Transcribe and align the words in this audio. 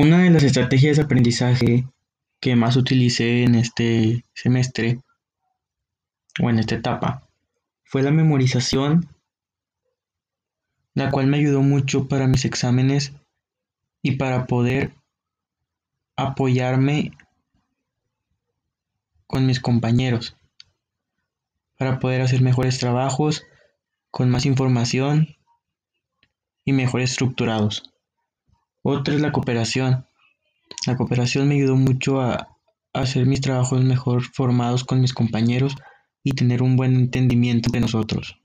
Una 0.00 0.22
de 0.22 0.30
las 0.30 0.44
estrategias 0.44 0.96
de 0.96 1.02
aprendizaje 1.02 1.88
que 2.38 2.54
más 2.54 2.76
utilicé 2.76 3.42
en 3.42 3.56
este 3.56 4.24
semestre 4.32 5.02
o 6.40 6.48
en 6.48 6.60
esta 6.60 6.76
etapa 6.76 7.28
fue 7.82 8.04
la 8.04 8.12
memorización, 8.12 9.08
la 10.94 11.10
cual 11.10 11.26
me 11.26 11.38
ayudó 11.38 11.62
mucho 11.62 12.06
para 12.06 12.28
mis 12.28 12.44
exámenes 12.44 13.12
y 14.00 14.14
para 14.14 14.46
poder 14.46 14.94
apoyarme 16.14 17.10
con 19.26 19.46
mis 19.46 19.58
compañeros, 19.58 20.36
para 21.76 21.98
poder 21.98 22.20
hacer 22.20 22.40
mejores 22.40 22.78
trabajos 22.78 23.42
con 24.12 24.30
más 24.30 24.46
información 24.46 25.36
y 26.64 26.72
mejor 26.72 27.00
estructurados. 27.00 27.92
Otra 28.82 29.14
es 29.14 29.20
la 29.20 29.32
cooperación. 29.32 30.06
La 30.86 30.96
cooperación 30.96 31.48
me 31.48 31.56
ayudó 31.56 31.76
mucho 31.76 32.20
a, 32.20 32.56
hacer 32.94 33.26
mis 33.26 33.40
trabajos 33.40 33.84
mejor 33.84 34.22
formados 34.22 34.82
con 34.82 35.00
mis 35.00 35.14
compañeros 35.14 35.76
y 36.24 36.32
tener 36.32 36.62
un 36.62 36.76
buen 36.76 36.94
entendimiento 36.94 37.70
de 37.70 37.80
nosotros. 37.80 38.40